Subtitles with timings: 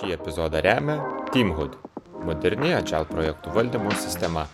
[0.00, 0.94] Šį epizodą remia
[1.28, 1.74] Teamhood-
[2.28, 4.46] moderni Agile projektų valdymo sistema.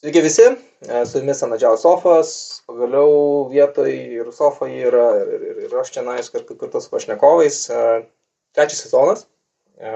[0.00, 2.32] Sveiki visi, e, su jumis Anadžiaus Sofas,
[2.64, 7.68] pagaliau vietoj ir Sofa yra, ir, ir, ir aš čia nais kartu su pašnekovais.
[7.68, 8.08] E,
[8.56, 9.26] trečias sezonas,
[9.76, 9.92] e,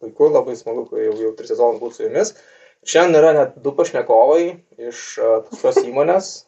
[0.00, 2.32] puiku, labai smagu, kai jau, jau tris sezonus būtų su jumis.
[2.80, 4.56] Šiandien yra net du pašnekovai
[4.88, 5.18] iš
[5.52, 6.38] tos įmonės.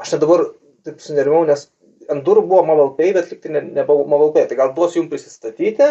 [0.00, 0.46] Aš net dabar
[0.86, 1.66] taip sunerimau, nes
[2.10, 4.48] ant durų buvo Mobile Pay, bet nebuvo ne Mobile Pay.
[4.50, 5.90] Tai gal duosiu jums prisistatyti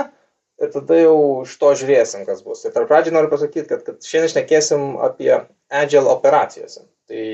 [0.59, 2.65] ir tada jau iš to žiūrėsim, kas bus.
[2.65, 5.31] Ir tarp pradžių noriu pasakyti, kad, kad šiandien šnekėsim apie
[5.69, 6.83] Agile operacijose.
[7.09, 7.25] Tai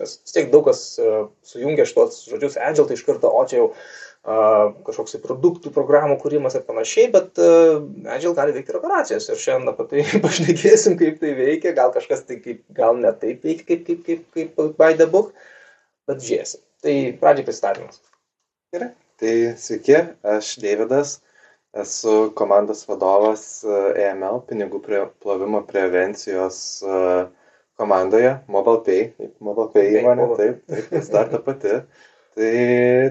[0.00, 3.68] vis tiek daug kas uh, sujungia šitos žodžius Agile, tai iš karto, o čia jau
[3.70, 7.78] uh, kažkoks tai produktų, programų kūrimas ir panašiai, bet uh,
[8.12, 9.30] Agile gali veikti ir operacijos.
[9.30, 13.46] Ir šiandien apie tai pašnekėsim, kaip tai veikia, gal kažkas tai kaip, gal ne taip
[13.46, 15.32] veikia, kaip, kaip, kaip, kaip by the book,
[16.10, 16.62] bet žiūrėsim.
[16.82, 18.00] Tai pradžiai pristatymas.
[18.74, 18.90] Gerai.
[19.22, 21.20] Tai sveiki, aš Davidas,
[21.78, 24.80] esu komandos vadovas EML, pinigų
[25.22, 27.28] plovimo prevencijos uh,
[27.80, 29.12] komandoje, MobilePay,
[29.42, 31.80] MobilePay įmonė, taip, taip, vis dar ta pati.
[32.32, 32.52] Tai,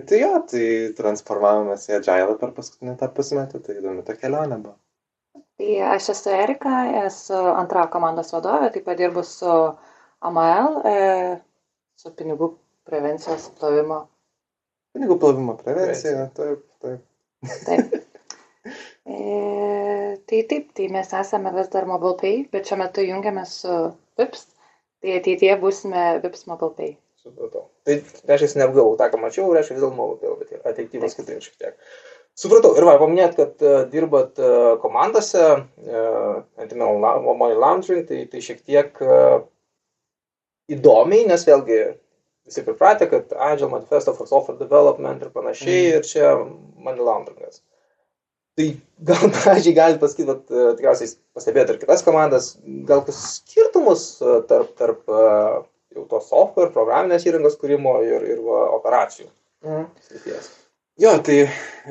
[0.10, 0.66] tai jo, tai
[0.98, 4.78] transformavomės į Agile per paskutinį tą pusmetį, tai įdomi ta kelionė buvo.
[5.62, 6.74] Tai aš esu Erika,
[7.04, 9.52] esu antra komandos vadovė, taip pat dirbu su
[10.26, 10.96] AML, e,
[12.02, 12.50] su pinigų
[12.92, 14.04] prevencijos plovimo.
[14.92, 17.08] Pinigų plovimo prevencija, taip, taip.
[17.66, 18.00] Taip.
[19.06, 23.78] E, tai taip, tai mes esame vis dar MobilePay, bet šiuo metu jungiamės su
[24.22, 24.44] VIPS,
[25.02, 26.92] tai ateityje būsime VIPS Mobile Pay.
[27.22, 27.68] Supratau.
[27.88, 27.96] Tai
[28.30, 31.58] reiškia, neapgavau tą, ką mačiau, reiškia vis dėlto Mobile Pay, bet ateityje bus kitaip šiek
[31.58, 31.80] tiek.
[32.38, 32.76] Supratau.
[32.78, 35.48] Ir va, paminėt, kad uh, dirbat uh, komandose,
[35.90, 39.42] uh, anti-money laundering, tai, tai šiek tiek uh,
[40.72, 41.82] įdomiai, nes vėlgi
[42.52, 45.98] visi pripratę, kad Agile Manifesto for Software Development ir panašiai, mm.
[45.98, 46.32] ir čia
[46.84, 47.64] money launderingas.
[48.60, 48.68] Tai
[49.08, 52.54] gal pradžiai galite pasakyti, bet uh, tikriausiai pastebėjote ir kitas komandas,
[52.88, 55.62] gal kas skirtumus uh, tarp, tarp uh,
[55.96, 59.32] jau to software, programinės įrangos kūrimo ir, ir va, operacijų.
[59.68, 59.88] Mhm.
[61.02, 61.38] Jo, tai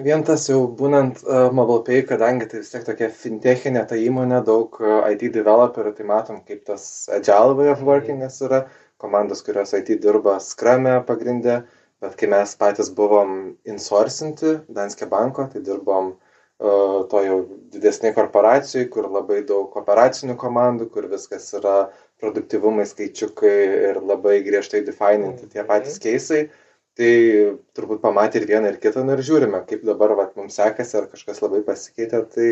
[0.05, 4.77] vien tas jau būnant uh, MobilePay, kadangi tai vis tiek tokia fintechinė ta įmonė, daug
[4.83, 6.85] uh, IT developerių, tai matom, kaip tas
[7.17, 8.67] agile way of workingas yra,
[9.01, 11.61] komandos, kurios IT dirba Scrum'e pagrindė,
[12.01, 17.39] bet kai mes patys buvom insourcinti Danske banko, tai dirbom uh, to jau
[17.75, 21.77] didesnė korporacijai, kur labai daug operacinių komandų, kur viskas yra
[22.21, 23.57] produktyvumai, skaičiukai
[23.91, 26.49] ir labai griežtai defininti tie patys keisai.
[27.01, 27.13] Tai
[27.79, 31.07] turbūt pamatė ir vieną, ir kitą, nu ir žiūrime, kaip dabar vat, mums sekasi, ar
[31.09, 32.21] kažkas labai pasikeitė.
[32.35, 32.51] Tai,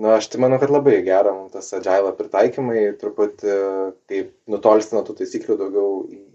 [0.00, 3.58] na, aš tai manau, kad labai gera mums tas agile pritaikymai, truputį
[4.10, 5.90] kaip nutolsti nuo tų taisyklių, daugiau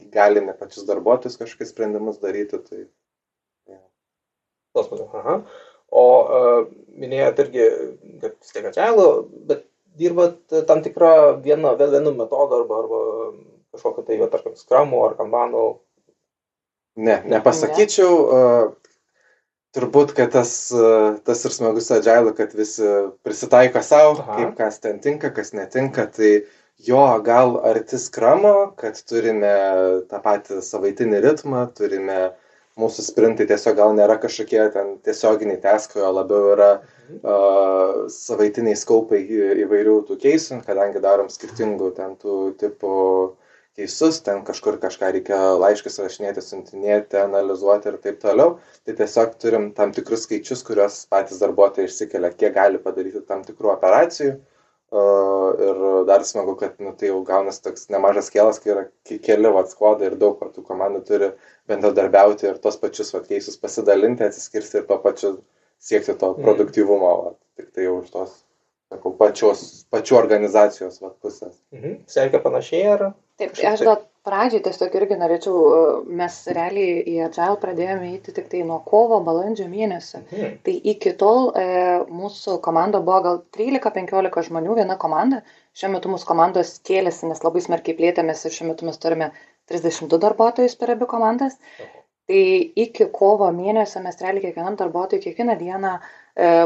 [0.05, 2.61] įgalina pačius darbuotojus kažkokius sprendimus daryti.
[2.69, 2.85] Tai,
[3.71, 3.81] ja.
[5.21, 5.41] Aha.
[5.89, 6.63] O uh,
[7.01, 7.67] minėjot irgi,
[8.21, 9.09] kad vis tiek agile,
[9.49, 9.65] bet
[9.99, 10.39] dirbat
[10.69, 13.03] tam tikrą vieną, vienu metodu arba, arba
[13.75, 15.67] kažkokiu tai, tarkim, skramu ar kanbanu
[16.99, 18.13] Ne, nepasakyčiau.
[18.27, 18.75] Uh,
[19.75, 22.87] turbūt, kad tas, uh, tas ir smagus agile, kad visi
[23.25, 26.07] prisitaiko savo, kaip kas ten tinka, kas netinka.
[26.15, 26.31] Tai
[26.85, 29.55] jo, gal arti skramo, kad turime
[30.09, 32.19] tą patį savaitinį ritmą, turime
[32.79, 39.19] mūsų sprintai tiesiog gal nėra kažkokie ten tiesioginiai teskai, o labiau yra uh, savaitiniai skaupai
[39.65, 42.95] įvairių tų keisų, kadangi darom skirtingų ten tų tipų
[43.79, 48.57] keisus, ten kažkur kažką reikia laiškus rašinėti, siuntinėti, analizuoti ir taip toliau.
[48.85, 53.73] Tai tiesiog turim tam tikrus skaičius, kuriuos patys darbuotojai išsikelia, kiek gali padaryti tam tikrų
[53.77, 54.39] operacijų.
[54.89, 59.51] Uh, ir dar smagu, kad nu, tai jau gaunasi toks nemažas kėlas, kai yra keli
[59.53, 61.29] vatskvodai ir daug tų komandų turi
[61.69, 65.35] bendradarbiauti ir tos pačius vatkeisus pasidalinti, atsiskirsti ir to pačiu
[65.77, 66.41] siekti to mm.
[66.41, 67.11] produktyvumo.
[67.27, 67.37] Vat.
[67.59, 68.33] Tik tai jau už tos,
[68.89, 69.63] sakau, pačios,
[69.93, 71.53] pačių organizacijos vat, pusės.
[71.75, 71.99] Mhm.
[72.09, 73.09] Sekė panašiai ar?
[73.39, 75.59] Taip, aš gal pradžiai tiesiog irgi norėčiau,
[76.19, 80.21] mes realiai į Agile pradėjome eiti tik tai nuo kovo, balandžio mėnesio.
[80.25, 80.57] Mhm.
[80.65, 81.65] Tai iki tol e,
[82.21, 85.41] mūsų komanda buvo gal 13-15 žmonių, viena komanda.
[85.79, 89.31] Šiuo metu mūsų komandos kėlėsi, nes labai smarkiai plėtėmės ir šiuo metu mes turime
[89.71, 91.55] 32 darbuotojus per abi komandas.
[92.29, 92.45] Tai
[92.83, 96.18] iki kovo mėnesio mes realiai kiekvienam darbuotojui kiekvieną dieną E,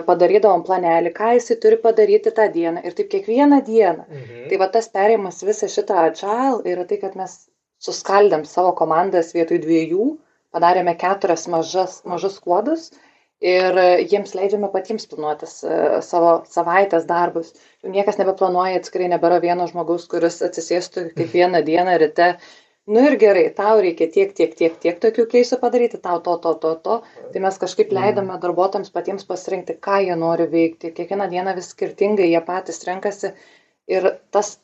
[0.07, 4.05] padarydavom planelį, ką jisai turi padaryti tą dieną ir taip kiekvieną dieną.
[4.09, 4.43] Mhm.
[4.49, 7.37] Tai va tas perėjimas visą šitą agile yra tai, kad mes
[7.83, 10.11] suskaldėm savo komandas vietoj dviejų,
[10.53, 12.91] padarėme keturias mažas, mažus kuodus
[13.43, 13.77] ir
[14.07, 17.51] jiems leidžiame patiems planuotis e, savo savaitės darbus.
[17.83, 22.29] Jau niekas nebeplanuoja, atskirai nebėra vieno žmogaus, kuris atsisėstų kiekvieną dieną ryte
[22.87, 26.53] nu ir gerai, tau reikia tiek, tiek, tiek, tiek tokių keisų padaryti, tau to, to,
[26.63, 26.97] to, to.
[27.33, 27.95] Tai mes kažkaip Mhm.
[27.99, 30.91] leidome darbuotojams patiems pasirinkti, ką jie nori veikti.
[30.91, 33.33] Kiekvieną dieną vis skirtingai jie patys renkasi.
[33.87, 34.59] Ir tas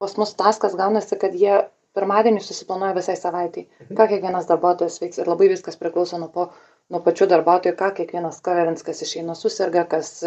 [0.00, 1.64] pas mus taskas gaunasi, kad jie
[1.96, 3.96] pirmadienį susiplanuoja visai savaitai, Mhm.
[3.96, 5.18] ką kiekvienas darbuotojas veiks.
[5.18, 6.50] Ir labai viskas priklauso nuo, po,
[6.90, 10.22] nuo pačių darbuotojų, ką kiekvienas kaverins, kas išeina susirga, kas,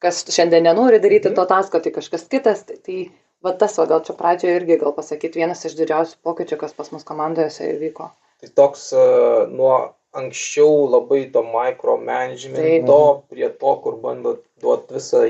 [0.00, 1.34] kas šiandien nenori daryti Mhm.
[1.36, 2.64] to tasko, tai kažkas kitas.
[2.64, 3.10] Tai, tai
[3.46, 6.92] va tas, va, gal čia pradžioje irgi gal pasakyti vienas iš didžiausių pokyčių, kas pas
[6.94, 8.10] mus komandose įvyko.
[8.42, 9.76] Tai toks uh, nuo
[10.16, 12.98] anksčiau labai to micromanagemento
[13.30, 15.22] prie to, kur bando duoti visą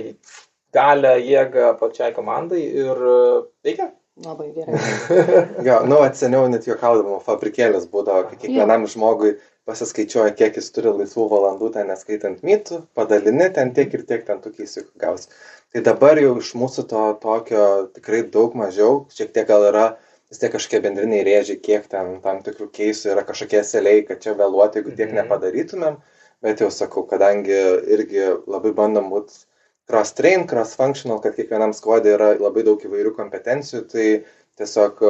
[0.77, 3.91] galę, jėgą pačiai komandai ir uh, veikia.
[4.25, 4.81] Labai gerai.
[5.67, 9.37] Jo, nu, atseniau net juokaudama, fabrikėlis būdavo, kai kiekvienam žmogui
[9.67, 14.43] pasiskaičiuoja, kiek jis turi laisvų valandų, ten neskaitant mytų, padalini ten tiek ir tiek ten
[14.45, 15.29] tų keisiukų gaus.
[15.75, 17.65] Tai dabar jau iš mūsų to tokio
[17.97, 19.87] tikrai daug mažiau, šiek tiek gal yra
[20.31, 24.37] vis tiek kažkokie bendriniai rėžiai, kiek ten tam tikrų keisų yra kažkokie seliai, kad čia
[24.39, 25.19] vėluoti, jeigu tiek Mhm.
[25.21, 25.99] nepadarytumėm,
[26.43, 27.59] bet jau sakau, kadangi
[27.97, 29.45] irgi labai bandom būti
[29.91, 34.25] cross-train, cross-functional, kad kiekvienam skvodė yra labai daug įvairių kompetencijų, tai
[34.57, 35.03] tiesiog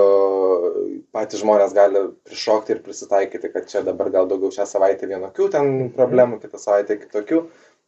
[1.15, 5.73] patys žmonės gali prišokti ir prisitaikyti, kad čia dabar gal daugiau šią savaitę vienokių ten
[5.97, 7.45] problemų, kitą savaitę kitokių,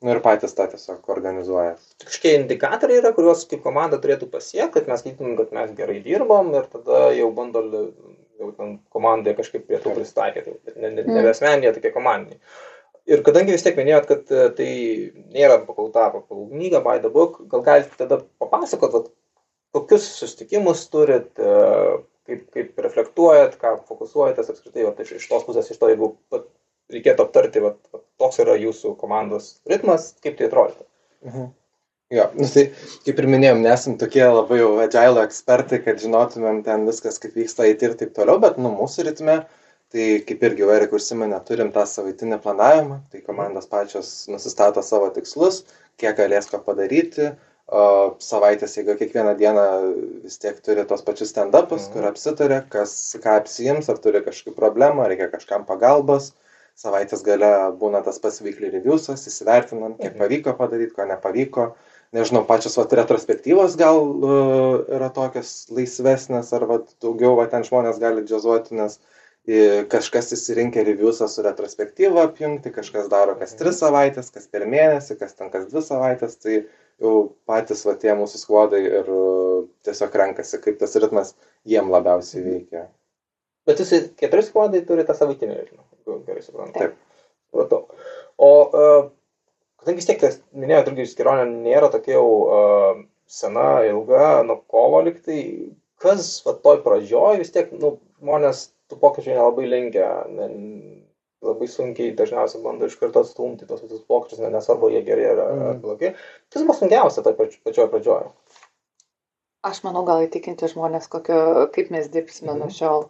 [0.06, 1.74] nu ir patys tą tiesiog organizuoja.
[2.04, 6.54] Kažkokie indikatoriai yra, kuriuos kaip komanda turėtų pasiekti, kad mes skaitytum, kad mes gerai dirbam
[6.54, 7.64] ir tada jau bando
[8.38, 10.54] jau ten komandai kažkaip prie to prisitaikyti.
[10.76, 11.30] Ne, ne, ne Mm.
[11.32, 12.38] asmeniniai, tokie komandiniai.
[13.08, 14.68] Ir kadangi vis tiek minėjot, kad e, tai
[15.34, 19.08] nėra pakalta pagal knygą by the book, gal galite tada papasakot, vat,
[19.76, 21.52] kokius susitikimus turit, e,
[22.28, 26.48] kaip, kaip reflektuojat, ką fokusuojatės apskritai vat, iš, iš tos pusės, iš to, jeigu vat,
[26.92, 30.88] reikėtų aptarti, vat, vat, toks yra jūsų komandos ritmas, kaip tai atrodo.
[31.26, 31.50] Mhm.
[32.08, 32.62] Jo, nu tai
[33.04, 37.66] kaip ir minėjom, nesam tokie labai jau agile ekspertai, kad žinotumėm ten viskas, kaip vyksta
[37.68, 39.34] IT ir taip toliau, bet nu mūsų ritme,
[39.92, 45.66] tai kaip irgi Erik užsiminė, turim tą savaitinį planavimą, tai komandos pačios nusistato savo tikslus,
[46.00, 47.34] kiek galės ko padaryti,
[47.68, 49.64] savaitės, jeigu kiekvieną dieną
[50.24, 51.92] vis tiek turi tos pačius stand-upus, Mhm.
[51.92, 56.32] kur apsitarė, kas ką apsijims, ar turi kažkokių problemų, ar reikia kažkam pagalbos.
[56.78, 60.18] Savaitės gale būna tas pats weekly reviewsas, įsivertinam, kiek Mhm.
[60.18, 61.74] pavyko padaryti, ko nepavyko.
[62.14, 67.98] Nežinau, pačios vat, retrospektyvos gal uh, yra tokios laisvesnės, ar vat, daugiau va, ten žmonės
[68.00, 68.98] gali džiazuoti, nes
[69.46, 75.18] i, kažkas įsirinkę reviewsą su retrospektyva apjungti, kažkas daro kas tris savaitės, kas per mėnesį,
[75.18, 76.64] kas ten kas dvi savaitės, tai
[77.02, 77.14] jau
[77.48, 81.34] patys va, tie mūsų skvodai ir uh, tiesiog renkasi, kaip tas ritmas
[81.68, 82.86] jiem labiausiai veikia.
[83.68, 86.80] Bet jūs keturi skvodai turi tą savaitinį ritmą, jeigu gerai suprantu.
[86.80, 86.96] Taip.
[87.48, 87.84] Supratau.
[88.38, 89.10] O uh,
[89.82, 95.40] kadangi vis tiek, minėjot, irgi kelionė nėra tokia jau uh, sena, ilga, nuo kovo liktai,
[96.02, 100.08] kas va toj pradžioj vis tiek, nu, žmonės tų pokyčių nelabai linkia,
[101.42, 105.38] labai sunkiai dažniausiai bando iš karto atstumti tos visus pokyčius, ne- nesvarbu, jie geri ar,
[105.38, 105.80] ar Mhm.
[105.82, 106.12] blogi.
[106.50, 108.26] Kas buvo sunkiausia toj pač- pačioj pradžioj?
[109.68, 112.58] Aš manau, gal įtikinti žmonės, kokio, kaip mes dirbsime Mhm.
[112.58, 113.08] nuo šiol.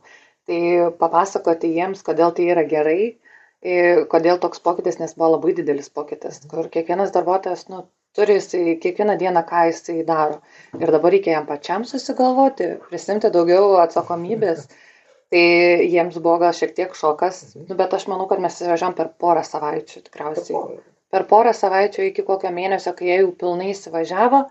[0.49, 3.17] Tai papasakoti jiems, kodėl tai yra gerai,
[3.63, 6.51] ir kodėl toks pokytis, nes buvo labai didelis pokytis, Mhm.
[6.51, 7.87] kur kiekvienas darbuotojas nu,
[8.17, 10.41] turi jisai, kiekvieną dieną, ką jisai daro.
[10.81, 14.69] Ir dabar reikia jam pačiam susigalvoti, prisimti daugiau atsakomybės.
[15.29, 15.41] Tai
[15.85, 17.67] jiems buvo gal šiek tiek šokas, Mhm.
[17.69, 20.79] nu, bet aš manau, kad mes įsivežam per porą savaičių tikriausiai
[21.13, 24.43] per porą savaičių iki kokio mėnesio, kai jie jau pilnai įsivažiavo,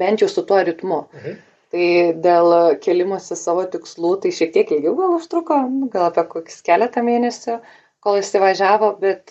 [0.00, 1.02] bent jau su tuo ritmu.
[1.14, 1.34] Mhm.
[1.68, 1.88] Tai
[2.24, 7.02] dėl kelimuose savo tikslų, tai šiek tiek ilgiau gal užtruko, nu, gal apie kokius keletą
[7.04, 7.58] mėnesių,
[8.00, 9.28] kol įsivažiavo, bet,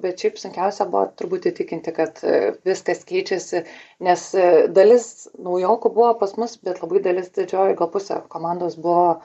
[0.00, 2.22] bet šiaip sunkiausia buvo turbūt įtikinti, kad
[2.64, 3.64] viskas keičiasi,
[4.00, 4.24] nes
[4.72, 9.20] dalis naujokų buvo pas mus, bet labai dalis didžioji, gal pusė komandos buvo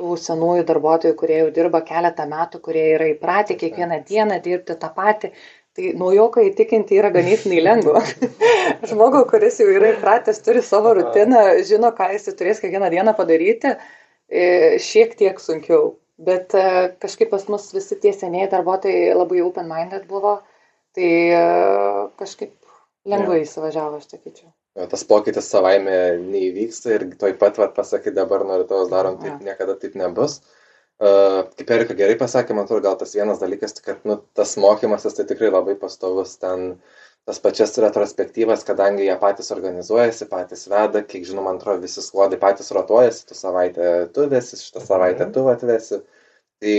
[0.00, 4.92] tų senųjų darbuotojų, kurie jau dirba keletą metų, kurie yra įpratę kiekvieną dieną dirbti tą
[4.96, 5.32] patį.
[5.76, 8.00] Tai naujoką įtikinti yra ganėtinai lengva.
[8.90, 13.76] Žmogų, kuris jau yra įpratęs, turi savo rutiną, žino, ką jis turės kiekvieną dieną padaryti,
[14.26, 14.48] e,
[14.82, 15.92] šiek tiek sunkiau.
[16.20, 16.64] Bet e,
[17.00, 20.40] kažkaip pas mus visi tie seniai darbuotojai labai open-minded buvo,
[20.98, 21.44] tai e,
[22.18, 22.56] kažkaip
[23.08, 24.50] lengvai įsivažiavo, aš sakyčiau.
[24.90, 29.74] Tas pokytis savaime neįvyksta ir toj pat vat, pasakai dabar nuo rytojus darom, taip niekada
[29.82, 30.40] taip nebus.
[31.00, 34.52] Uh, kaip Erika gerai pasakė, man atrodo, gal tas vienas dalykas, tai kad nu, tas
[34.60, 36.74] mokymasis tai tikrai labai pastovus ten
[37.26, 42.38] tas pačias retrospektyvas, kadangi jie patys organizuojasi, patys veda, kiek žinau, man atrodo, visi skvodai
[42.40, 45.32] patys rotuojasi, tu savaitę tu vesi, šitą savaitę Mhm.
[45.32, 46.00] tu atvesi.
[46.60, 46.72] Tai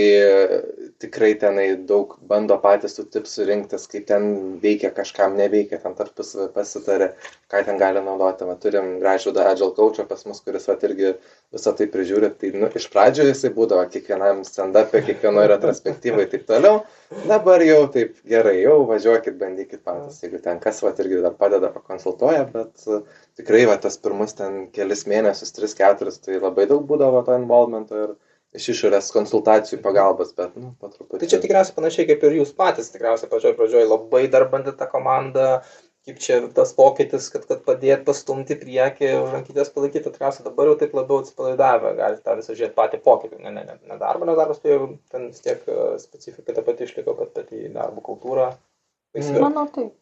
[1.02, 4.28] tikrai tenai daug bando patys tų tipsų rinktis, kaip ten
[4.62, 7.08] veikia kažkam, neveikia, ten tarpusavį pasitarė,
[7.50, 8.46] ką ten gali naudoti.
[8.46, 11.16] Va, turim gražų Agile coachą pas mus, kuris va, irgi
[11.50, 12.30] visą tai prižiūri.
[12.38, 16.84] Tai nu, iš pradžio jisai būdavo kiekvienam stand-up'e, kiekvienoje retrospektyvoje ir taip toliau.
[17.26, 21.74] Dabar jau taip gerai, jau važiuokit, bandykit patys, jeigu ten kas va irgi dar padeda,
[21.74, 23.02] pakonsultuoja, bet uh,
[23.36, 27.98] tikrai va tas pirmus ten kelis mėnesius, tris, keturis, tai labai daug būdavo to involvemento
[27.98, 28.14] ir
[28.56, 31.22] iš išorės konsultacijų pagalbos, bet, nu, po truputį.
[31.22, 34.88] Tai čia tikriausiai panašiai kaip ir jūs patys, tikriausiai pačioj pradžioj labai dar bandėte tą
[34.92, 35.46] komandą,
[36.06, 40.96] kaip čia tas pokytis, kad, kad padėt pastumti priekį, rankytės palaikyti, tikriausiai dabar jau taip
[40.98, 44.60] labiau atsipalaidavę, galite tą visą žiūrėti patį pokytį, ne, ne, ne, ne darbą, nes darbas
[44.60, 48.50] tai jau ten vis tiek e, specifika ta pati išliko, bet pati darbo kultūra.
[49.38, 49.94] Manau, taip.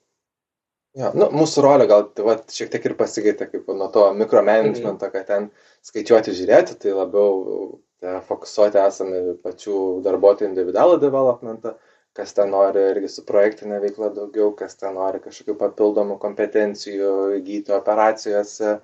[0.99, 5.07] Jo, nu, mūsų rolė gal tai, va, šiek tiek ir pasikeitė, kaip nuo to mikromanagemento,
[5.07, 5.13] mm.
[5.13, 5.47] kad ten
[5.87, 11.75] skaičiuoti, žiūrėti, tai labiau fokusuoti esame pačių darbuotojų individualų developmentą,
[12.17, 17.77] kas ten nori irgi su projektinė veikla daugiau, kas ten nori kažkokių papildomų kompetencijų įgyti
[17.77, 18.81] operacijose.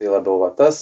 [0.00, 0.78] Tai labiau va tas,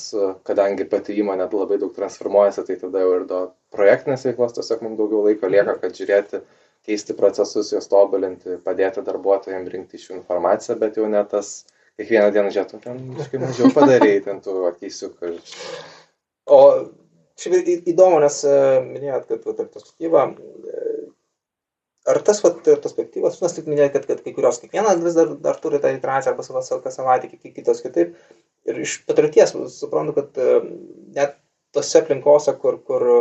[0.46, 3.40] kadangi pati įmonė labai daug transformuojasi, tai tada jau ir do
[3.74, 6.38] projektinės veiklos tiesiog mums daugiau laiko lieka, kad žiūrėti,
[6.86, 11.50] keisti procesus, juos tobulinti, padėti darbuotojams rinkti iš jų informaciją, bet jau ne tas
[11.98, 15.34] kiekvieną dieną žiūrėtum, ten kažkaip mažiau padarėjai, ten tų akeisiukų.
[16.54, 16.60] O
[17.38, 18.54] šiaip įdomu, nes e,
[18.84, 20.84] minėjot, kad vat, perspektyva, e,
[22.12, 25.60] ar tas vat, perspektyvas, nes tik minėjot, kad, kad kai kurios kiekvienas vis dar, dar
[25.62, 26.46] turi tą iteraciją arba
[26.84, 28.16] kas savaitę, kitos kitaip.
[28.68, 30.58] Ir iš patirties suprantu, kad e,
[31.16, 31.38] net
[31.76, 33.16] tose aplinkose, kur, kur e,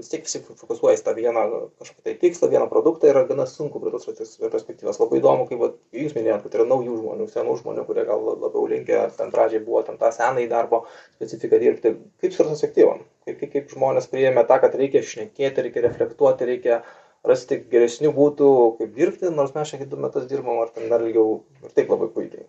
[0.00, 1.44] vis tiek visi fokusuoja į tą vieną
[1.78, 4.08] kažkokį tai tikslą, vieną produktą, yra gana sunku prie tos
[4.42, 4.98] perspektyvos.
[5.02, 8.66] Labai įdomu, kaip vat, jūs minėjot, kad yra naujų žmonių, senų žmonių, kurie gal labiau
[8.72, 10.84] linkę, ten pradžiai buvo tam tą senąjį darbo
[11.14, 11.94] specifiką dirbti.
[12.24, 13.06] Kaip su perspektyvom?
[13.28, 16.82] Kaip, kaip, kaip žmonės priėmė tą, kad reikia šnekėti, reikia reflektuoti, reikia
[17.24, 21.40] rasti geresnių būtų, kaip dirbti, nors mes tiek du metus dirbom, ar ten dar ilgiau
[21.62, 22.44] ir taip labai puikiai.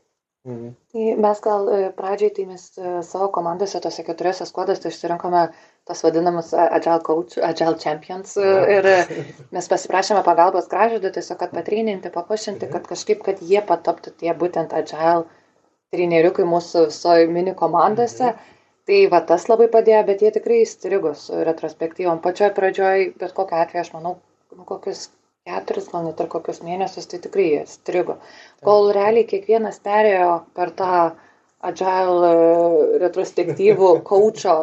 [0.45, 0.73] Mhm.
[0.93, 5.41] Tai mes gal e, pradžiai, tai mes e, savo komandose, tose keturiose skuodose išsirinkome
[5.89, 8.89] tos vadinamus Agile, coach, Agile Champions e, ir
[9.57, 14.77] mes pasiprašėme pagalbos gražydų, tiesiog, kad patreininti, papušinti, kad kažkaip, kad jie pataptų tie būtent
[14.77, 15.25] Agile
[15.95, 18.29] treneriukai mūsų visoje mini komandose.
[18.35, 18.53] Mhm.
[18.85, 22.19] Tai va tas labai padėjo, bet jie tikrai įstrigo su retrospektyvom.
[22.21, 24.11] Pačioj pradžioj, bet kokiu atveju, aš manau,
[24.53, 25.07] nu, kokius
[25.45, 28.17] keturis, gal net ir kokius mėnesius, tai tikrai jie strigo.
[28.65, 30.95] Kol realiai kiekvienas perėjo per tą
[31.65, 34.55] agile e, retrospektyvų kočio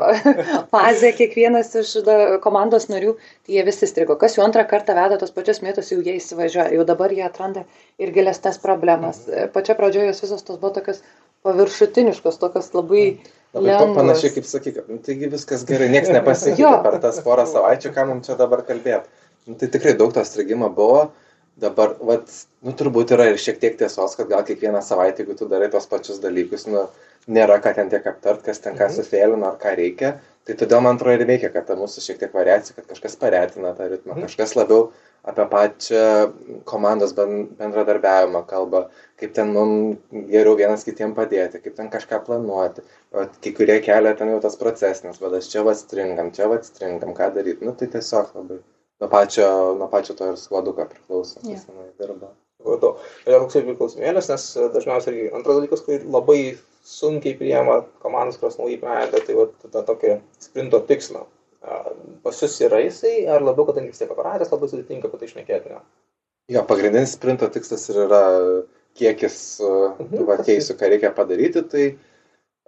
[0.74, 1.94] fazę, kiekvienas iš
[2.42, 3.14] komandos narių,
[3.46, 4.18] tai jie visi strigo.
[4.18, 7.62] Kas jau antrą kartą veda tos pačius metus, jau jie įsivažiuoja, jau dabar jie atranda
[8.02, 9.22] ir gilesnės problemas.
[9.28, 9.54] Mhm.
[9.54, 11.02] Pačia pradžioje jos visos tos buvo tokios
[11.46, 13.06] paviršutiniškos, tokios labai...
[13.52, 13.96] Labai lengvas.
[13.98, 18.36] panašiai kaip sakyk, taigi viskas gerai, niekas nepasikeitė per tas porą savaičių, ką mums čia
[18.38, 19.10] dabar kalbėti.
[19.46, 21.10] Nu, tai tikrai daug to strigimo buvo.
[21.62, 22.30] Dabar, vat,
[22.64, 25.88] nu, turbūt yra ir šiek tiek tiesos, kad gal kiekvieną savaitę, jeigu tu darai tos
[25.90, 26.86] pačius dalykus, nu,
[27.28, 28.96] nėra ką ten tiek aptart, kas ten ką mhm.
[28.96, 30.14] sufėlina ar ką reikia.
[30.48, 33.74] Tai todėl man atrodo ir veikia, kad ta mūsų šiek tiek variacija, kad kažkas paretina
[33.78, 34.24] tą ritmą, mhm.
[34.26, 34.88] kažkas labiau
[35.28, 36.32] apie pačią
[36.66, 38.86] komandos bendradarbiavimą kalba,
[39.22, 40.00] kaip ten mums
[40.32, 42.82] geriau vienas kitiem padėti, kaip ten kažką planuoti.
[43.14, 47.68] O kai kurie kelia ten jau tas procesinis vadas, čia vastringam, čia vastringam, ką daryti.
[47.68, 48.58] Nu tai tiesiog labai
[49.02, 51.64] nuo pačio, nuo pačio to ir skladuką priklauso, kas yeah.
[51.66, 52.30] tenai dirba.
[52.62, 52.92] Supratau.
[53.26, 56.38] Ir toksai priklausomėlės, nes e, dažniausiai irgi antras dalykas, kurį labai
[56.86, 60.14] sunkiai priema komandos, kurios naujai pradeda, tai va, tą tokį
[60.46, 61.24] sprinto tikslą.
[62.22, 65.74] Pas jūs yra jisai, ar labiau, kadangi vis tiek aparatės labai sudėtinga apie tai išnekėti?
[65.74, 65.82] Ne?
[66.50, 68.22] Jo, pagrindinis sprinto tikslas ir yra
[68.98, 70.14] kiekis mhm.
[70.14, 72.00] tų uh, keisių, ką reikia padaryti, tai uh,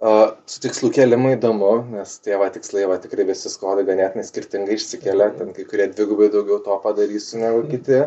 [0.03, 5.29] Su tikslų kelimu įdomu, nes tie va tikslai va tikrai visi skodai ganėtinai skirtingai išsikelia,
[5.37, 8.01] ten kai kurie dvigubai daugiau to padarysiu negu kiti.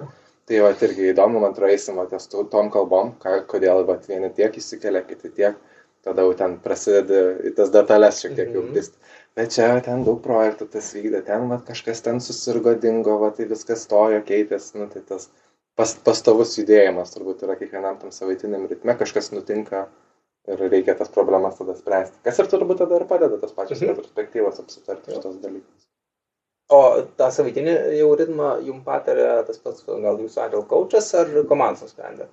[0.49, 4.55] Tai va irgi įdomu, man atrodo, eisim ties tom kalbom, ką, kodėl va vieni tiek
[4.57, 5.57] įsikelia, kiti tiek,
[6.05, 8.97] tada jau ten prasideda į tas detalės šiek tiek jau pist.
[9.37, 13.49] Bet čia ten daug projektų tas vykdė, ten va kažkas ten susirgo, dingo, va tai
[13.51, 15.29] viskas stojo, keitėsi, nu tai tas
[15.77, 19.85] pas, pastovus judėjimas turbūt yra kiekvienam tam savaitiniam ritme, kažkas nutinka
[20.49, 22.19] ir reikia tas problemas tada spręsti.
[22.25, 23.95] Kas ir turbūt tada ir padeda tas pačias mhm.
[23.95, 25.87] retrospektyvas apsitarti šitos dalykus.
[26.69, 26.81] O
[27.17, 32.27] tą savaitinį jau ritmą jums patarė tas pats, gal jūsų agile coachas ar komandos nusprendė?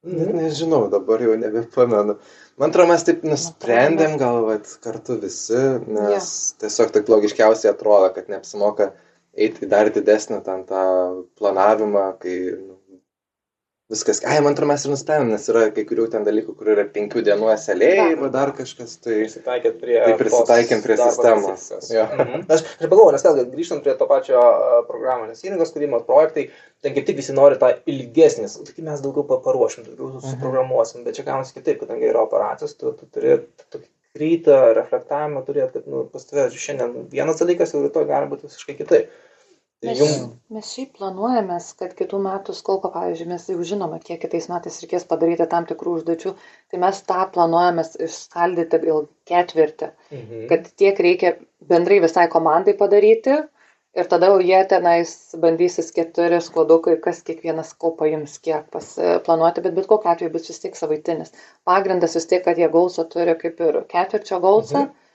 [0.00, 2.14] Net nežinau, dabar jau nebepamenu.
[2.58, 6.30] Man atrodo, mes taip nusprendėm gal vat, kartu visi, nes yeah.
[6.64, 8.88] tiesiog taip logiškiausiai atrodo, kad neapsimoka
[9.36, 10.84] eiti į dar didesnį ten tą
[11.38, 12.79] planavimą, kai nu,
[13.90, 16.84] viskas, ai, man atrodo, mes ir nusprendėm, nes yra kai kurių ten dalykų, kur yra
[16.94, 19.20] penkių dienų eselėjai, arba dar kažkas, tai...
[19.24, 19.96] Prisitaikėt prie...
[20.04, 21.68] Tai prisitaikėm prie sistemos.
[21.90, 22.06] Ja.
[22.14, 22.44] Mhm.
[22.46, 24.42] Aš, aš pagalvoju, nes vėlgi grįžtant prie to pačio
[24.88, 26.48] programinės įrangos kūrimo projektai,
[26.84, 30.26] ten kaip tik visi nori tą ilgesnis, tai mes daugiau paruošim, daugiau mhm.
[30.34, 33.40] suprogramuosim, bet čia gaunasi kitaip, kadangi yra operacijos, tu, tu turi
[33.74, 33.88] tokį
[34.20, 38.78] rytą, reflektavimą turėti, kad nu, pas tavęs šiandien vienas dalykas, jau rytoj gali būti visiškai
[38.80, 39.12] kitaip.
[39.80, 40.32] Tai mes, jum...
[40.52, 45.06] mes šiaip planuojamės, kad kitų metų skolko, pavyzdžiui, mes jau žinome, kiek kitais metais reikės
[45.08, 46.34] padaryti tam tikrų užduočių,
[46.68, 50.44] tai mes tą planuojamės išskaldyti gal ketvirtį, mhm.
[50.52, 51.32] kad tiek reikia
[51.72, 53.38] bendrai visai komandai padaryti,
[53.96, 58.68] ir tada jau jie tenais bandysis keturi skuodukai, kas kiekvienas ko paims, kiek
[59.26, 61.32] planuoti, bet bet kokiu atveju bus vis tiek savaitinis.
[61.68, 65.08] Pagrindas vis tiek, kad jie gausą turi kaip ir ketvirčio gausą, mhm.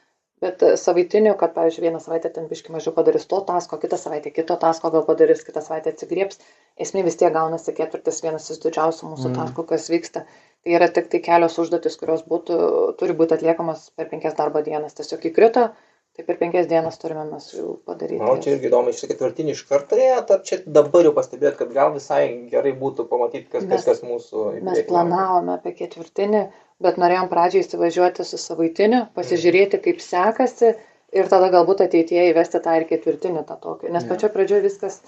[0.46, 4.58] Bet savaitiniu, kad, pavyzdžiui, vieną savaitę ten biški mažiau padarys to tasko, kitą savaitę kito
[4.62, 6.40] tasko gal padarys, kitą savaitę atsigriebs,
[6.86, 9.40] esmė vis tiek gaunasi ketvirtis vienas iš didžiausių mūsų mhm.
[9.42, 10.24] taskų, kas vyksta.
[10.66, 12.62] Tai yra tik tai kelios užduotis, kurios būtų,
[13.02, 14.98] turi būti atliekamas per penkias darbo dienas.
[14.98, 15.70] Tiesiog įkrito,
[16.16, 18.22] Tai per penkias dienas turime mes jau padaryti.
[18.24, 21.92] Na, čia irgi įdomu, iš ketvirtinį iš karto ar čia dabar jau pastebėt, kad gal
[21.92, 22.22] visai
[22.54, 24.46] gerai būtų pamatyti, kas, mes, kas, kas mūsų.
[24.64, 26.46] Mes planavome apie ketvirtinį,
[26.84, 30.74] bet norėjom pradžiai įsivažiuoti su savaitiniu, pasižiūrėti, kaip sekasi
[31.16, 33.94] ir tada galbūt ateityje įvesti tą ir ketvirtinį tą tokį.
[33.96, 35.00] Nes pačio pradžioje viskas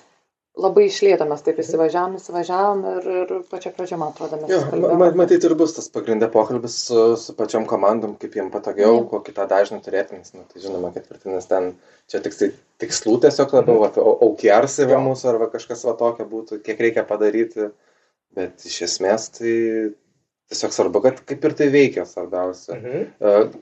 [0.58, 4.50] labai išlėto mes taip įsivažiavom, įsivažiavom ir, ir pačia pradžia, man atrodo, mes.
[4.50, 4.62] Jo,
[4.98, 9.06] ma, matyt, ir bus tas pagrindė pokalbis su, su pačiom komandom, kaip jiem patogiau, ja.
[9.12, 11.70] kokį tą dažnį turėti, nes, nu, tai žinoma, ketvirtinis ten,
[12.10, 12.50] čia tik tai
[12.82, 14.18] tikslų tiesiog labiau, mhm.
[14.32, 17.70] OKRs į mūsų arba kažkas va tokio būtų, kiek reikia padaryti,
[18.38, 19.54] bet iš esmės tai
[20.52, 22.78] tiesiog svarbu, kad kaip ir tai veikia svarbiausia.
[22.78, 23.08] Mhm.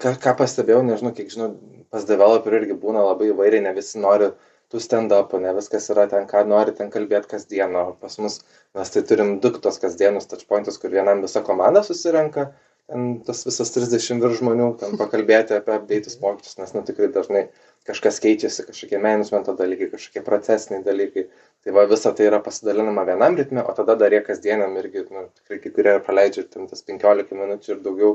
[0.01, 1.54] Ką, ką pastebėjau, nežinau, kiek žinau,
[1.94, 4.32] pas developerių irgi būna labai įvairiai, ne visi nori
[4.74, 7.88] tų stand-upų, ne viskas yra ten, ką nori ten kalbėti kasdieną.
[8.01, 8.39] Pas mus
[8.77, 12.50] mes tai turim du tos kasdienus touchpointus, kur vienam visa komanda susirenka,
[12.92, 17.48] ten tas visas 30 virš žmonių, ten pakalbėti apie update'us pokyčius, nes nu tikrai dažnai
[17.88, 21.27] kažkas keičiasi, kažkokie managemento dalykai, kažkokie procesiniai dalykai.
[21.65, 25.27] Tai va visa tai yra pasidalinama vienam ritme, o tada dar jie kasdieniam irgi, nu,
[25.42, 28.12] tikrai kai kurie praleidžia ten tas 15 minučių ir daugiau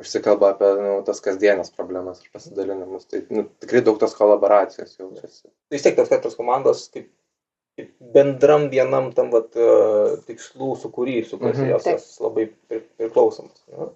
[0.00, 3.04] užsikalba apie nu, tas kasdienės problemas ir pasidalinimus.
[3.10, 5.44] Tai nu, tikrai daug tos kolaboracijos jaučiasi.
[5.48, 7.10] Tai vis tiek tos keturios komandos kaip,
[7.78, 11.74] kaip bendram vienam tam vat, uh, tikslų sukūry, sukasi mhm.
[11.76, 13.60] jos, jos labai priklausomas.
[13.70, 13.92] Ja.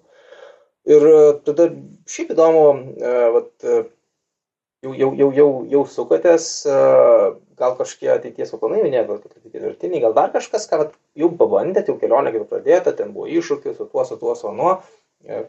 [0.89, 1.69] Ir uh, tada
[2.09, 2.65] šiaip įdomu,
[2.97, 3.87] uh, vat, uh,
[4.85, 6.49] jau, jau, jau, jau, jau sukatės,
[7.59, 11.91] gal kažkokie ateities planai minėjote, kad ateities vertiniai, gal dar kažkas, ką vat, jau pabandėte,
[11.91, 14.77] jau kelionę kaip pradėjote, ten buvo iššūkis su tuo, su tuo, su nuo.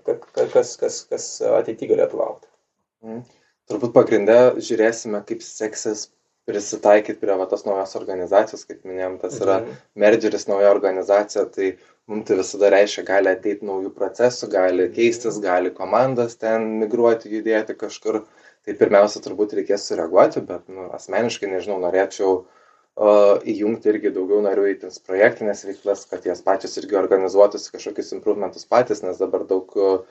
[0.02, 2.48] Kas, kas, kas ateityje galėtų laukti.
[3.06, 3.20] Mm.
[3.70, 6.08] Turbūt pagrindę žiūrėsime, kaip seksis
[6.48, 9.80] prisitaikyti prie va, tos naujos organizacijos, kaip minėjom, tas yra mhm.
[10.02, 11.74] mergeris nauja organizacija, tai
[12.10, 17.76] mums tai visada reiškia, gali ateiti naujų procesų, gali keistis, gali komandas ten migruoti, judėti
[17.78, 18.24] kažkur.
[18.66, 24.66] Tai pirmiausia, turbūt reikės sureaguoti, bet nu, asmeniškai, nežinau, norėčiau uh, įjungti irgi daugiau narių
[24.68, 29.72] į tas projektinės veiklas, kad jas pačios irgi organizuotųsi kažkokius improvementus patys, nes dabar daug
[29.80, 30.02] uh,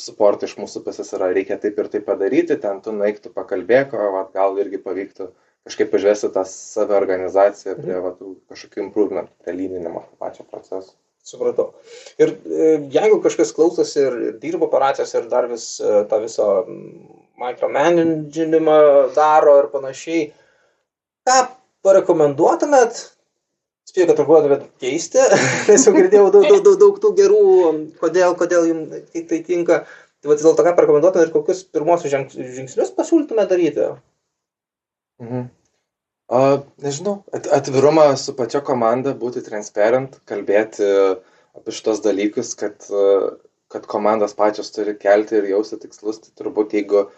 [0.00, 4.12] suporto iš mūsų pusės yra, reikia taip ir taip padaryti, ten tu nueiktų pakalbėk, o
[4.14, 5.30] va, gal irgi pavyktų
[5.66, 8.14] kažkaip pažvesti tą saviorganizaciją prie va,
[8.52, 10.94] kažkokių improvementų, prie lyninimo pačio proceso.
[11.26, 11.72] Supratau.
[12.22, 16.46] Ir e, jeigu kažkas klausosi ir dirba operacijos ir dar vis e, tą visą
[17.42, 18.76] micromanagingimą
[19.16, 20.28] daro ir panašiai,
[21.26, 21.40] ką
[21.86, 23.02] parekomenduotumėt,
[23.86, 25.22] spėjau, kad rekomenduotumėt keisti,
[25.68, 27.44] nes jau girdėjau daug, daug, daug, daug tų gerų,
[28.00, 29.84] kodėl, kodėl jums tai tinka.
[30.22, 32.14] Tai vat, dėl to, ką parekomenduotumėt ir kokius pirmosius
[32.56, 33.92] žingsnius pasiūlytumėt daryti?
[35.22, 35.46] Mhm.
[36.26, 40.88] Uh, nežinau, at, atvirumą su pačia komanda, būti transparent, kalbėti
[41.56, 42.88] apie šitos dalykus, kad,
[43.70, 47.12] kad komandos pačios turi kelti ir jausti tikslus, tai turbūt jeigu uh,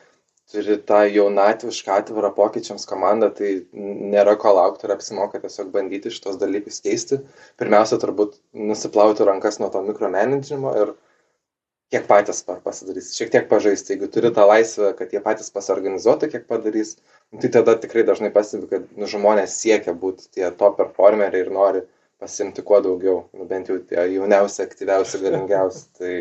[0.52, 3.50] turi tą jaunatvišką atvirą pokyčiams komandą, tai
[4.14, 7.20] nėra ko laukti ir apsimoka tiesiog bandyti šitos dalykus keisti.
[7.60, 8.38] Pirmiausia, turbūt
[8.70, 10.94] nusiplauti rankas nuo to mikromanagimo ir
[11.92, 13.94] kiek patys pasidarys, šiek tiek pažaisti.
[13.94, 16.96] Jeigu turi tą laisvę, kad jie patys pasiorganizuotų, kiek padarys,
[17.42, 21.84] tai tada tikrai dažnai pastebi, kad nu, žmonės siekia būti tie to performeriai ir nori
[22.18, 25.84] pasimti kuo daugiau, nu, bent jau tie jauniausi, aktyviausi, galingiausi.
[25.98, 26.12] Tai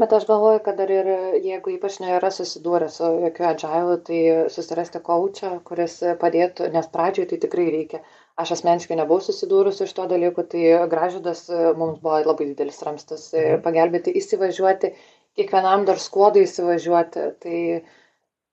[0.00, 1.08] Bet aš galvoju, kad dar ir
[1.42, 4.20] jeigu ypač nėra susidūrę su jokiu agile, tai
[4.52, 8.02] susirasti kočią, kuris padėtų, nes pradžioj tai tikrai reikia.
[8.42, 11.46] Aš asmeniškai nebuvau susidūrus su šito dalyku, tai gražudas
[11.78, 13.64] mums buvo labai didelis ramstas mhm.
[13.66, 14.94] pagelbėti įsivažiuoti,
[15.38, 17.26] kiekvienam dar skuodui įsivažiuoti.
[17.42, 17.58] Tai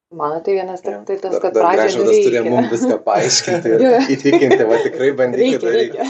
[0.09, 1.03] Mano tai vienas ja.
[1.05, 1.77] tai tas, kad pradžioje.
[1.77, 3.83] Gražudas turėjo mums viską paaiškinti ir
[4.15, 6.07] įtikinti, va tikrai bandyti daryti.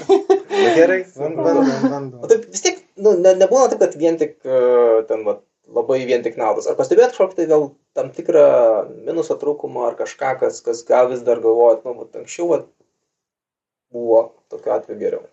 [0.54, 2.22] Na gerai, bandom, bandom.
[2.24, 5.40] O taip vis tiek, nu, ne, nebūna taip, kad vien tik uh, ten, va,
[5.80, 6.68] labai vien tik naudos.
[6.70, 7.66] Ar pastebėt kažkokį tai gal
[7.98, 8.46] tam tikrą
[9.08, 12.70] minuso trūkumą ar kažką, kas, kas gal vis dar galvojat, nu, vat, anksčiau vat,
[13.94, 15.28] buvo tokiu atveju geriau.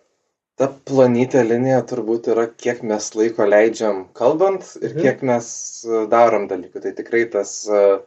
[0.57, 5.01] Ta plonytė linija turbūt yra, kiek mes laiko leidžiam kalbant ir Mhm.
[5.03, 5.49] kiek mes
[5.85, 6.81] e, darom dalykų.
[6.81, 7.99] Tai tikrai tas uh,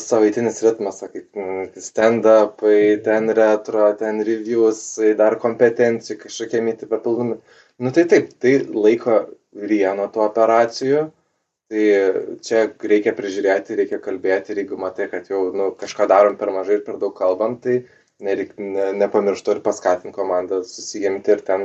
[0.00, 1.36] savaitinis ritmas, kaip
[1.76, 4.80] stand-upai, ten retro, ten reviews,
[5.18, 7.36] dar kompetencijų, kažkokie myti papildomi.
[7.78, 9.16] Nu tai taip, tai laiko
[9.56, 11.04] ryja nuo tų operacijų.
[11.66, 11.84] Tai
[12.46, 16.76] čia reikia prižiūrėti, reikia kalbėti ir jeigu matai, kad jau nu, kažką darom per mažai
[16.78, 17.80] ir per daug kalbant, tai
[18.22, 21.64] nereik, ne, nepamirštu ir paskatinti komandą susijimti ir ten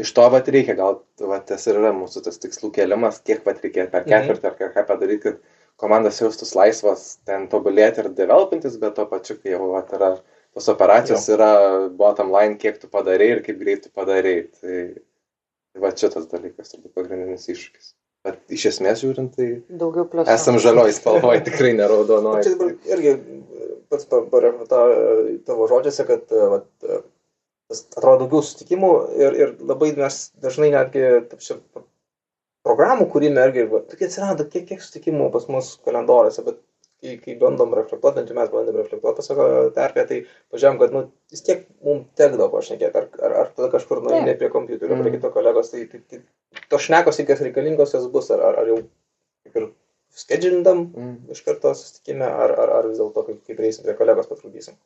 [0.00, 1.00] iš to vat reikia, gal
[1.32, 4.12] vat, tas ir yra mūsų tas tikslų kelimas, kiek vat reikia per Mhm.
[4.14, 5.42] ketvirtį ar kažką padaryti, kad
[5.82, 10.12] komandas jaustus laisvas ten tobulėti ir developintis, bet to pačiu, kai jau vat, yra
[10.54, 11.34] tos operacijos jo.
[11.36, 11.50] yra
[11.90, 14.46] bottom line, kiek tu padarai ir kaip greit tu padarai.
[14.60, 14.78] Tai,
[15.74, 17.92] tai va šitas dalykas turbūt pagrindinis iššūkis.
[18.26, 19.46] Bet iš esmės žiūrint, tai
[19.80, 20.28] Daugiau pliusų.
[20.34, 22.42] esam žalioj spalvoje, tikrai neraudonoji.
[22.44, 23.14] čia dabar irgi
[23.90, 26.98] pats pa- pareflektavo tavo žodžiuose, kad e, vat, e,
[27.70, 28.90] tas atrodo daugiau sutikimų
[29.22, 31.56] ir, ir labai mes dažnai netgi taip čia,
[32.66, 36.60] programų kūrime irgi tokie atsirado, kiek, kiek sutikimų pas mus kalendoriuose, bet
[37.00, 40.18] kai, kai bandom reflektuoti, bent jau mes bandom reflektuoti savo terpę, tai
[40.52, 44.50] pažiūrėjom, kad nu, vis tiek mums tekdavo pašnekėti, ar, ar, ar tada kažkur nueini prie
[44.52, 45.16] kompiuterio, prie Mm.
[45.18, 46.22] kito kolegos, tai, tai, tai
[46.68, 48.78] tos šnekos, kokios reikalingos jos bus, ar, ar, ar jau
[49.44, 49.68] kaip ir
[50.14, 51.16] skedžindam Mm.
[51.32, 54.76] iš karto susitikime, ar, ar, ar vis dėlto, kaip, kaip reisim prie kolegos patrukdysim.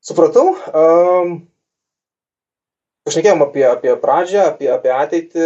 [0.00, 0.54] Supratau.
[0.74, 1.40] Um,
[3.08, 5.44] Pašnekėjom apie, apie pradžią, apie, apie ateitį.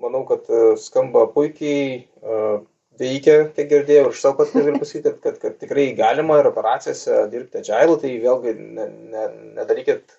[0.00, 0.46] Manau, kad
[0.78, 2.36] skamba puikiai, e,
[3.00, 7.26] veikia, kiek girdėjau, ir savo pats galiu pasakyti, kad, kad, kad tikrai galima ir operacijose
[7.32, 9.26] dirbti agile, tai vėlgi ne, ne,
[9.58, 10.16] nedarykit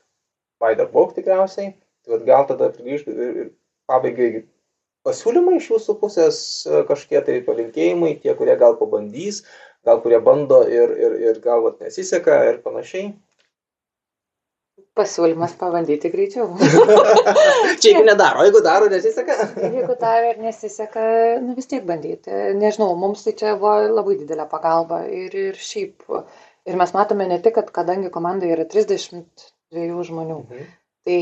[0.61, 1.73] by the book tikriausiai.
[2.07, 3.49] Tai gal tada grįžti ir,
[3.89, 4.45] pabaigai
[5.07, 9.43] pasiūlymai iš jūsų pusės e, kažkokie tai palinkėjimai, tie, kurie gal pabandys,
[9.87, 13.13] gal kurie bando ir, ir, ir gal vat, nesiseka ir panašiai.
[14.97, 16.47] Pasiūlymas pabandyti greičiau.
[17.81, 19.35] Čia jeigu nedaro, jeigu daro, nesiseka.
[19.61, 21.03] Jeigu dar ir nesiseka,
[21.43, 22.33] nu vis tiek bandyti.
[22.57, 25.03] Nežinau, mums tai čia buvo labai didelė pagalba.
[25.19, 26.07] Ir, ir šiaip,
[26.67, 30.41] ir mes matome ne tik, kad kadangi komanda yra 32 žmonių,
[31.07, 31.19] tai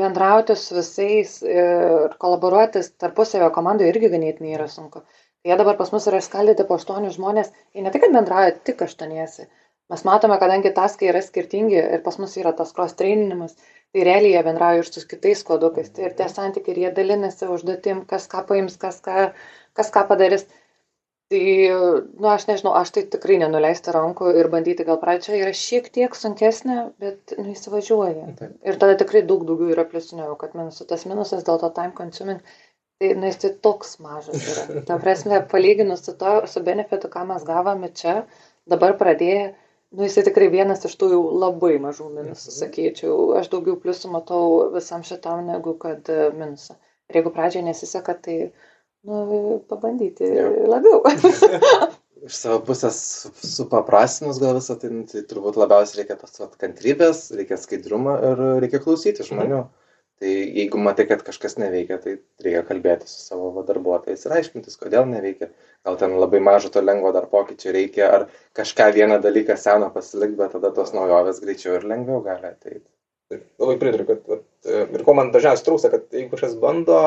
[0.00, 5.04] bendrauti su visais ir kolaboruotis tarpusavio komandoje irgi ganėtinai yra sunku.
[5.46, 8.80] Jie dabar pas mus yra skaldyti po aštuonius žmonės, jie ne tik, kad bendrauja tik
[8.82, 9.46] aštuoniesi.
[9.92, 13.54] Mes matome, kadangi taskai yra skirtingi ir pas mus yra tas cross traininimas,
[13.94, 15.92] tai realiai jie bendrauja ir su kitais kodukais.
[15.94, 19.28] Tai ir tie santykiai, ir jie dalinasi užduotim, kas ką paims, kas ką,
[19.78, 20.46] kas ką padarys.
[21.30, 21.42] Tai,
[22.22, 26.14] nu, aš nežinau, aš tai tikrai nenuleisti rankų ir bandyti gal pradžioje yra šiek tiek
[26.14, 28.28] sunkesnė, bet, nu, įsivažiuoja.
[28.38, 28.52] Taip.
[28.66, 30.86] Ir tada tikrai daug daugiau yra pliusinių, kad minusų.
[30.90, 32.42] Tas minusas dėl to time consuming,
[33.02, 34.82] tai, nu, jis tai toks mažas yra.
[34.86, 38.20] Ta prasme, palyginus su to, su benefitu, ką mes gavome čia,
[38.70, 39.48] dabar pradėję,
[39.92, 42.56] nu, jisai tikrai vienas iš tų jau labai mažų minusų, Mhm.
[42.60, 43.18] sakyčiau.
[43.38, 46.74] Aš daugiau pliusų matau visam šitam negu kad e, minusą.
[47.08, 48.52] Ir jeigu pradžioje nesiseka, tai,
[49.06, 50.48] nu, pabandyti Jo.
[50.66, 51.02] labiau.
[52.26, 52.96] iš savo pusės
[53.46, 58.42] supaprastinus gal visą tai, nu, tai turbūt labiausiai reikia tos vat, kantrybės, reikia skaidrumo ir
[58.64, 59.60] reikia klausyti žmonių.
[60.16, 64.78] Tai jeigu matai, kad kažkas neveikia, tai reikia kalbėti su savo va, darbuotojais ir aiškintis,
[64.80, 65.50] kodėl neveikia.
[65.84, 68.24] Gal ten labai mažo to lengvo dar pokyčio reikia, ar
[68.56, 72.86] kažką vieną dalyką seną pasilikti, bet tada tos naujovės greičiau ir lengviau gali ateiti.
[73.26, 76.98] Taip, Labai pritariu, kad vat, e, ir ko man dažniausiai trūksta, kad jeigu kažkas bando,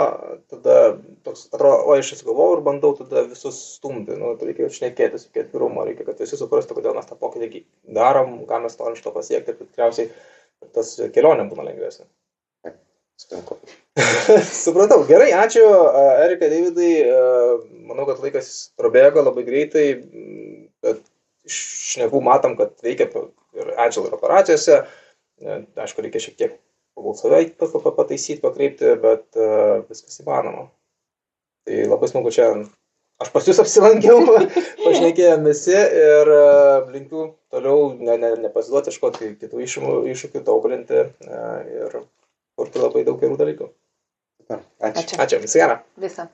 [0.52, 0.78] tada
[1.26, 4.20] toks atrodo, o aš susigalvojau ir bandau tada visus stumti.
[4.20, 7.64] Nu, tai reikia šnekėtis, reikia atvirumo, reikia, kad visi suprastų, kodėl mes tą pokytį
[7.98, 10.12] darom, ką mes norim iš to pasiekti ir tikriausiai
[10.76, 12.06] tas kelionė būna lengvesnė.
[13.20, 13.58] Sutinku.
[14.64, 16.92] Supratau, gerai, ačiū, e, Erika, Davidai.
[17.04, 17.18] e,
[17.90, 19.86] Manau, kad laikas prabėgo labai greitai,
[20.86, 21.02] bet
[21.50, 21.58] iš
[21.96, 23.10] šnekų matom, kad veikia
[23.58, 24.84] ir Agile ir operacijose.
[25.42, 26.54] E, Aišku, reikia šiek tiek
[27.00, 29.40] pagal save pa- pa- pa- pataisyti, pakreipti, bet
[29.90, 30.68] viskas įmanoma.
[31.68, 32.52] Tai labai smagu čia.
[33.20, 34.22] Aš pas jūs apsilankiau,
[34.86, 36.30] pašnekėjom visi ir
[36.94, 39.98] linkiu toliau ne, ne, nepasiduoti, ieškoti kitų iššūkių,
[41.04, 41.50] e,
[41.82, 42.00] ir
[42.60, 43.72] kurti labai daug gerų dalykų.
[44.42, 44.62] Super.
[44.80, 45.02] Ačiū.
[45.04, 45.20] Ačiū.
[45.26, 45.80] Ačiū, visą gerą.
[46.06, 46.28] Visą.